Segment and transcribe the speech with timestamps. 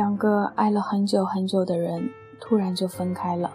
[0.00, 2.08] 两个爱了很久很久的人，
[2.40, 3.52] 突然就分开了。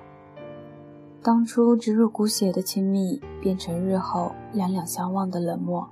[1.24, 5.90] 当初植入骨血的亲密，变成日后两两相望的冷漠，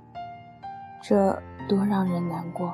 [1.02, 1.36] 这
[1.68, 2.72] 多让人难过。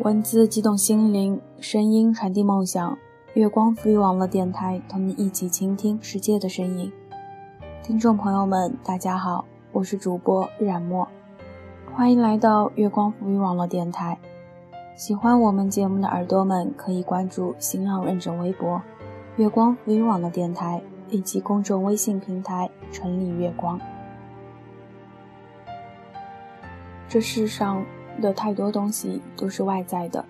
[0.00, 2.98] 文字激动心灵，声音传递梦想。
[3.32, 6.92] 月光赋予网络电台，同你一起倾听世界的声音。
[7.82, 11.08] 听众朋友们，大家好，我是主播冉墨，
[11.94, 14.18] 欢迎来到月光赋予网络电台。
[14.96, 18.80] 喜欢我们节目的耳朵们，可以关注新浪认证微博
[19.36, 23.78] “月光浮语网的电台”以及公众微信平台“城里月光”。
[27.06, 27.84] 这世上
[28.22, 30.24] 的太多东西都是外在的，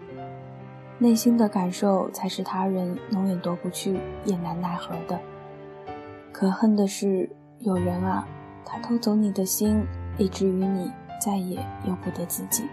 [0.98, 5.16] 内心的感受才是他人永远夺不去也难奈何的。
[6.32, 8.26] 可恨的是，有人啊，
[8.64, 9.80] 他偷走你的心，
[10.18, 12.64] 以至于你再也由不得自己。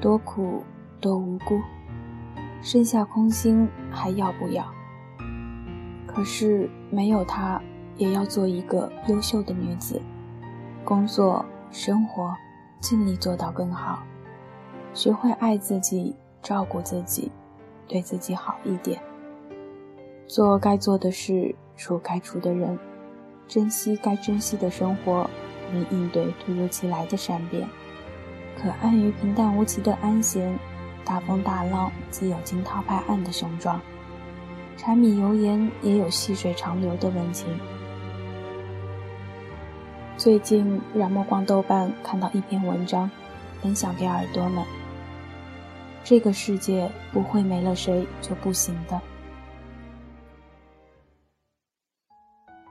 [0.00, 0.62] 多苦
[1.00, 1.60] 多无辜，
[2.62, 4.64] 剩下空心还要不要？
[6.06, 7.60] 可是没有他，
[7.96, 10.00] 也要做一个优秀的女子，
[10.84, 12.32] 工作生活
[12.80, 14.04] 尽力做到更好，
[14.94, 17.32] 学会爱自己，照顾自己，
[17.88, 19.00] 对自己好一点，
[20.28, 22.78] 做该做的事，处该处的人，
[23.48, 25.28] 珍惜该珍惜的生活，
[25.74, 27.68] 以应对突如其来的善变。
[28.60, 30.58] 可安于平淡无奇的安闲，
[31.04, 33.80] 大风大浪自有惊涛拍岸的雄壮，
[34.76, 37.46] 柴米油盐也有细水长流的温情。
[40.16, 43.08] 最近冉墨逛豆瓣看到一篇文章，
[43.62, 44.64] 分享给耳朵们。
[46.02, 49.00] 这个世界不会没了谁就不行的。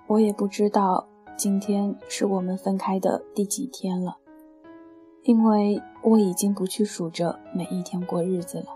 [0.08, 1.08] 我也不知道
[1.38, 4.18] 今天是我们分开的第几天了。
[5.28, 8.68] 因为我已经不去数着每一天过日子了，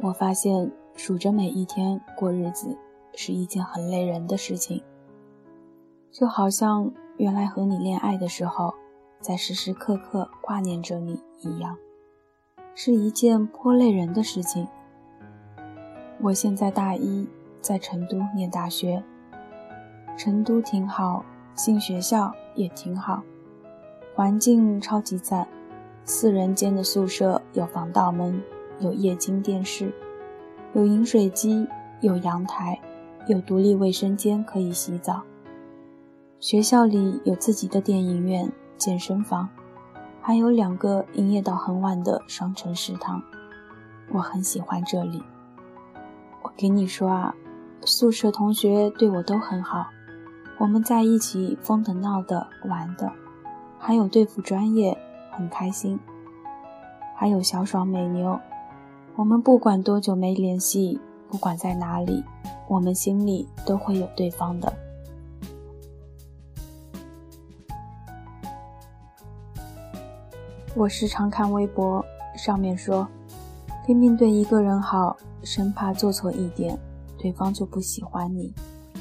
[0.00, 2.78] 我发现数着每一天过日子
[3.16, 4.80] 是一件很累人的事情，
[6.12, 8.72] 就好像原来和你恋爱的时候，
[9.20, 11.76] 在时时刻刻挂念着你一样，
[12.76, 14.68] 是一件颇累人的事情。
[16.20, 17.28] 我现在大一，
[17.60, 19.02] 在成都念大学，
[20.16, 21.24] 成都挺好，
[21.56, 23.24] 进学校也挺好。
[24.14, 25.46] 环境超级赞，
[26.08, 28.42] 四人间的宿舍有防盗门，
[28.80, 29.92] 有液晶电视，
[30.72, 31.68] 有饮水机，
[32.00, 32.80] 有阳台，
[33.26, 35.20] 有独立卫生间可以洗澡。
[36.40, 39.50] 学校里有自己的电影院、健身房，
[40.22, 43.22] 还有两个营业到很晚的双层食堂。
[44.10, 45.22] 我很喜欢这里。
[46.40, 47.34] 我给你说啊，
[47.84, 49.86] 宿舍同学对我都很好，
[50.56, 53.12] 我们在一起疯的、闹的、玩的。
[53.78, 54.96] 还有对付专业，
[55.38, 55.96] 很开心。
[57.14, 58.36] 还有小爽美妞，
[59.14, 61.00] 我们不管多久没联系，
[61.30, 62.24] 不管在哪里，
[62.66, 64.72] 我们心里都会有对方的。
[70.74, 72.04] 我时常看微博，
[72.36, 73.06] 上面说，
[73.86, 76.76] 拼命对一个人好，生怕做错一点，
[77.16, 78.52] 对方就不喜欢你，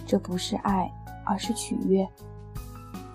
[0.05, 0.91] 这不是爱，
[1.23, 2.07] 而是取悦。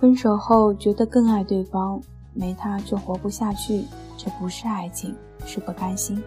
[0.01, 2.01] 分手后觉得更爱对方，
[2.35, 3.85] 没他就活不下去，
[4.17, 6.23] 这不是爱情，是不甘心。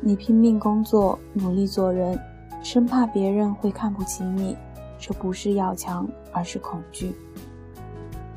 [0.00, 2.18] 你拼命工作，努力做人，
[2.62, 4.56] 生怕别人会看不起你，
[4.98, 7.14] 这不是要强，而是恐惧。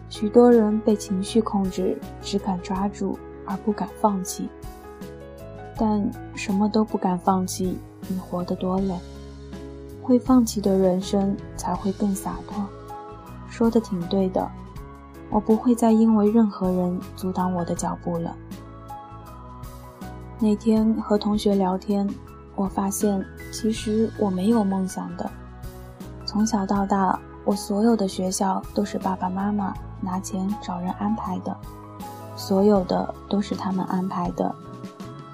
[0.10, 4.48] 许多人被情绪控制，只敢抓住而不敢放弃。
[5.78, 7.78] 但什么都不敢放弃，
[8.08, 8.96] 你活得多累。
[10.02, 12.64] 会放弃的人生才会更洒脱。
[13.50, 14.50] 说的挺对的，
[15.36, 18.34] 我不会再因为任何人阻挡我的脚步了。
[20.40, 22.10] 那天和同学聊天，
[22.56, 25.30] 我发现其实我没有梦想的。
[26.26, 31.54] 从小到大，我所有的学校都是爸爸妈妈拿钱找人安排的，
[32.38, 34.56] 所有的都是他们安排的，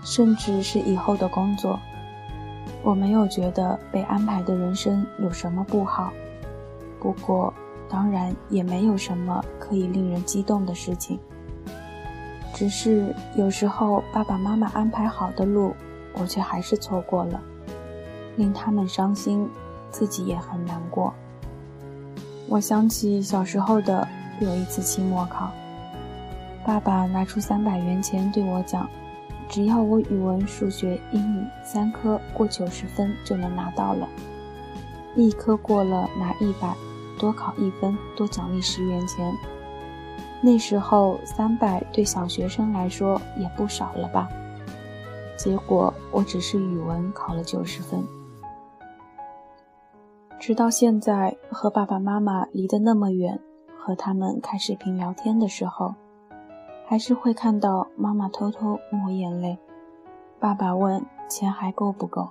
[0.02, 1.78] 甚至是以后的工作，
[2.82, 6.12] 我没有觉得被安排的人生有什么不好。
[7.00, 7.54] 不过。
[7.92, 11.20] 当然也没有什么可以令人激动的事情，
[12.54, 15.76] 只是有时候爸爸妈妈安排好的路，
[16.14, 17.42] 我却还是错过了，
[18.38, 19.46] 令他们伤心，
[19.90, 21.14] 自己也很难过。
[22.48, 24.08] 我想起小时候的
[24.40, 25.52] 有一次期末考，
[26.66, 28.90] 爸爸拿出三百元钱对我讲，
[29.50, 34.08] 只要我语文、数学、英语三科过九十分就能拿到了，
[35.14, 36.74] 一科过了拿一百。
[37.22, 39.32] 多考一分，多奖励十元钱。
[40.42, 44.28] 那时候三百对小学生来说也不少了吧？
[45.38, 48.04] 结果我只是语文考了九十分。
[50.40, 53.40] 直到现在，和爸爸妈妈离得那么远，
[53.78, 55.94] 和他们开视频聊天的时候，
[56.88, 59.60] 还是会看到妈妈偷偷抹眼泪，
[60.40, 62.30] 爸爸问钱还够不够。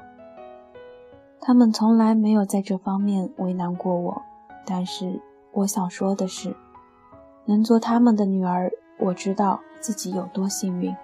[1.41, 4.23] 他们从来没有在这方面为难过我，
[4.65, 5.21] 但是
[5.53, 6.55] 我想说的是，
[7.45, 10.95] 能做他们的女儿，我知道自己有多幸运。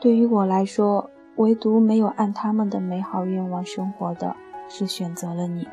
[0.00, 4.34] 对于我来说，唯独没有按他们的美好愿望生活的。
[4.68, 5.64] 是选择了你，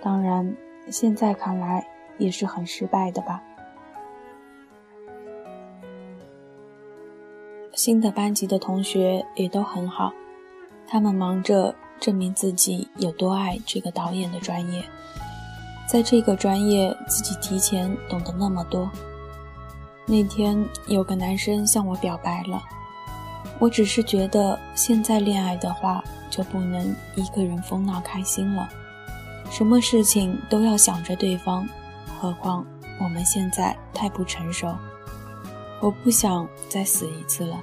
[0.00, 0.56] 当然，
[0.88, 1.86] 现在看来
[2.16, 3.42] 也是很失败的吧。
[7.74, 10.10] 新的班级的同学也都很好，
[10.86, 14.82] 他们忙着证明自己有多爱这个导演的专业，
[15.88, 18.88] 在这个专业自己提前懂得那么多。
[20.06, 22.62] 那天有个男生向我表白了，
[23.58, 26.04] 我只是觉得现在恋爱的话。
[26.30, 28.68] 就不能一个人疯闹开心了，
[29.50, 31.66] 什么事情都要想着对方，
[32.20, 32.64] 何况
[33.00, 34.76] 我们现在太不成熟。
[35.80, 37.58] 我不想再死一次了。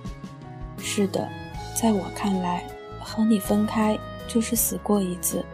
[0.80, 1.30] 是的，
[1.80, 2.66] 在我看来，
[3.00, 5.46] 和你分开就是死过一次。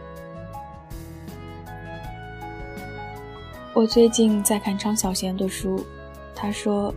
[3.74, 5.82] 我最近在看张小娴的书，
[6.34, 6.94] 她说，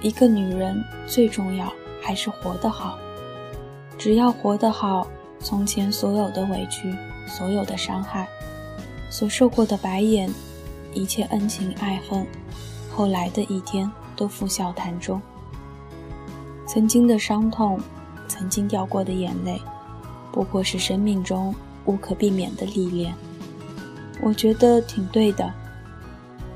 [0.00, 2.96] 一个女人最重要还是活得好，
[3.98, 5.06] 只要活得好。
[5.40, 6.94] 从前所有的委屈，
[7.26, 8.28] 所有的伤害，
[9.10, 10.32] 所受过的白眼，
[10.94, 12.24] 一切恩情爱恨，
[12.94, 15.20] 后来的一天都付笑谈中。
[16.68, 17.80] 曾经的伤痛，
[18.28, 19.60] 曾经掉过的眼泪，
[20.30, 21.52] 不过是生命中
[21.86, 23.12] 无可避免的历练。
[24.20, 25.52] 我觉得挺对的。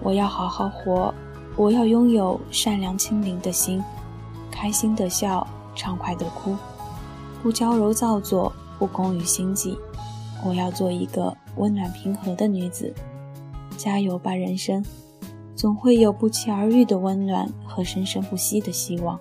[0.02, 1.12] 我要好好活，
[1.56, 3.82] 我要拥有善良清灵的心，
[4.50, 6.56] 开心的笑，畅快的哭，
[7.42, 8.52] 不娇柔造作。
[8.78, 9.74] 不功于心计，
[10.44, 12.92] 我要做一个温暖平和的女子。
[13.78, 14.84] 加油吧，人生，
[15.54, 19.18] 总会有不期而遇的温暖和生生不息的希望。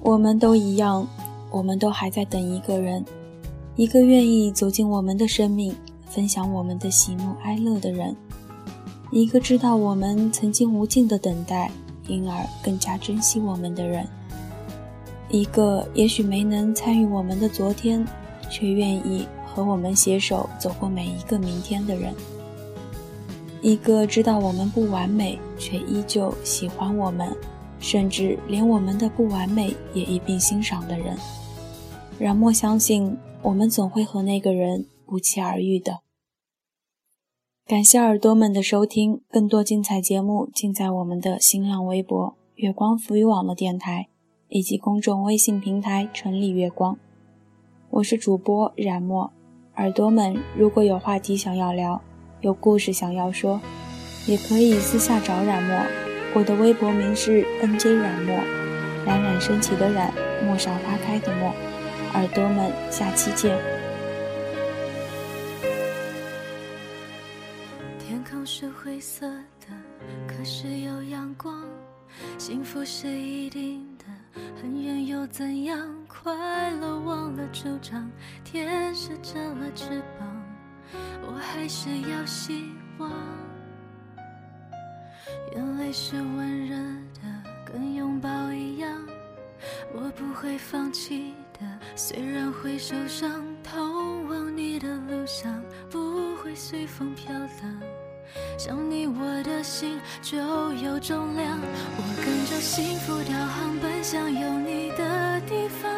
[0.00, 1.06] 我们都一样，
[1.52, 3.04] 我们都还在等一个人，
[3.76, 5.72] 一个愿意走进我们的生命，
[6.12, 8.14] 分享我们的喜怒哀乐的人，
[9.10, 11.70] 一个知道我们曾经无尽的等待，
[12.06, 14.06] 因而更加珍惜我们的人。
[15.30, 18.06] 一个也许没能参与我们的昨天，
[18.50, 22.12] 却愿意和我们携手走过每一个明天的人；
[23.62, 27.34] 一个知道我们不完美，却依旧喜欢我们，
[27.80, 31.16] 甚至连我们的不完美也一并欣赏的人。
[32.18, 36.01] 让莫相信，我们总会和那个人不期而遇的。
[37.72, 44.08] 感谢耳朵们的收听，更多精彩节目尽在我们的新浪微博“月光浮语网络电台”。
[44.50, 46.98] 以及公众微信平台“城里月光”，
[47.88, 49.32] 我是主播冉墨。
[49.76, 52.02] 耳朵们，如果有话题想要聊，
[52.42, 53.58] 有故事想要说，
[54.26, 55.74] 也可以私下找冉墨。
[56.34, 58.36] 我的微博名是 NJ 冉墨，
[59.06, 60.12] 冉冉升起的冉，
[60.44, 61.50] 陌上花开的陌。
[62.12, 63.56] 耳朵们，下期见。
[68.42, 69.24] 空是灰色
[69.60, 69.68] 的，
[70.26, 71.62] 可是有阳光，
[72.38, 74.04] 幸福是一定的。
[74.60, 75.78] 很远又怎样？
[76.08, 78.10] 快乐忘了主张，
[78.42, 80.42] 天使折了翅膀，
[81.24, 82.68] 我还是要希
[82.98, 83.12] 望。
[85.54, 86.74] 眼泪是温热
[87.14, 87.20] 的，
[87.64, 89.06] 跟拥抱一样，
[89.94, 91.78] 我不会放弃的。
[91.94, 93.30] 虽然会受伤，
[93.62, 97.91] 通往你的路上不会随风飘荡。
[98.58, 101.58] 想你，我的心就有重量。
[101.96, 105.90] 我跟着幸福导航，奔向有你的地方。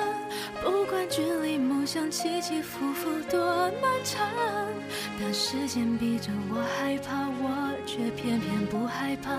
[0.63, 4.27] 不管距离梦想起起伏伏多漫长，
[5.21, 9.37] 当时间逼着我害怕，我却偏偏不害怕。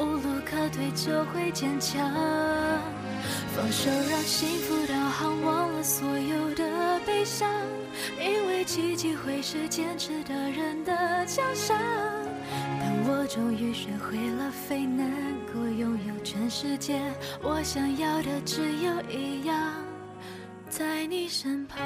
[0.00, 2.00] 无路可退，就会坚强。
[3.56, 7.48] 放手，让幸福导航，忘了所有的悲伤。
[8.20, 11.76] 因为奇迹会是坚持的人的奖赏。
[13.28, 15.06] 终于学会了飞，能
[15.52, 16.98] 够拥有全世界。
[17.42, 19.74] 我想要的只有一样，
[20.70, 21.78] 在你身旁。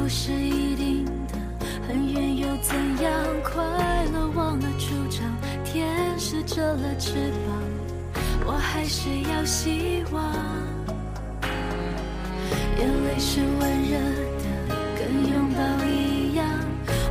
[0.00, 1.36] 不是一定的。
[1.86, 3.12] 很远又怎样？
[3.44, 3.62] 快
[4.12, 5.20] 乐忘了主张。
[6.46, 7.12] 着了翅
[7.46, 7.62] 膀，
[8.44, 10.20] 我还是要希望。
[12.78, 13.98] 眼泪是温热
[14.40, 14.44] 的，
[14.96, 16.44] 跟拥抱一样，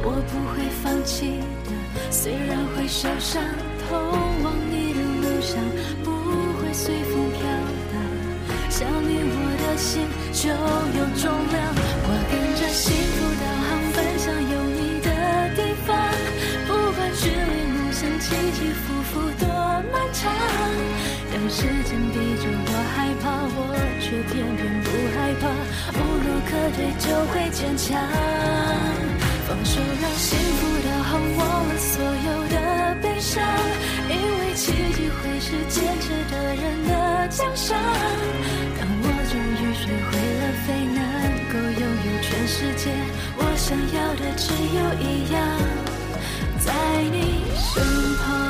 [0.03, 1.71] 我不会放弃的，
[2.11, 3.41] 虽然会受伤。
[3.87, 3.97] 通
[4.43, 5.57] 往你的路上
[6.03, 6.11] 不
[6.59, 7.39] 会随风飘
[7.93, 7.95] 荡，
[8.69, 10.03] 想你我的心
[10.33, 11.57] 就有重量。
[12.03, 12.09] 我
[21.49, 23.25] 时间逼着我害怕，
[23.57, 23.59] 我
[23.99, 24.87] 却偏偏不
[25.17, 25.49] 害怕，
[25.97, 27.87] 无路可退就会坚强。
[29.47, 32.55] 放手让幸福导航忘了所有的
[33.01, 33.41] 悲伤，
[34.09, 37.75] 因为奇迹会是坚持的人的奖赏。
[38.77, 41.01] 当我终于学会了飞，能
[41.49, 42.93] 够拥有全世界，
[43.37, 45.37] 我想要的只有一样，
[46.59, 46.69] 在
[47.11, 47.81] 你身
[48.17, 48.48] 旁。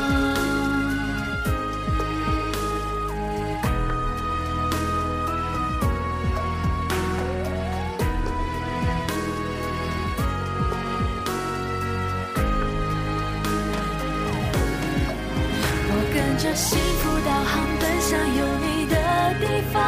[16.40, 18.96] 着幸福导航奔向有你的
[19.42, 19.84] 地方，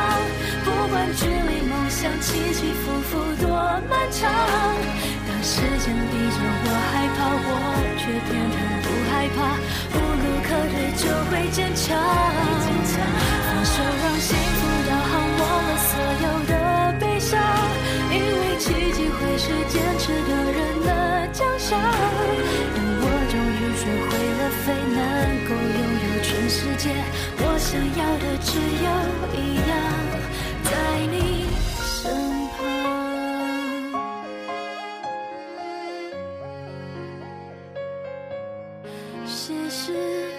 [0.65, 3.47] 不管距离梦想起起伏伏多
[3.89, 4.29] 漫长。
[5.27, 7.49] 当时间逼着我害怕，我
[7.97, 9.39] 却偏偏不害怕，
[9.95, 11.87] 无路可退就会坚强。
[13.47, 14.35] 放手让心
[26.83, 28.89] 我想要的只有
[29.37, 29.71] 一样，
[30.63, 30.71] 在
[31.11, 31.15] 你
[31.69, 31.93] 身
[32.57, 32.59] 旁。
[39.27, 39.93] 时时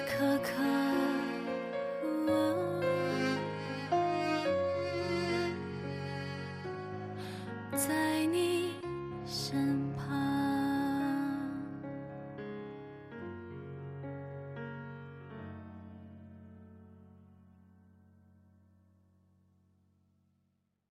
[0.09, 0.11] 刻
[0.43, 0.72] 刻。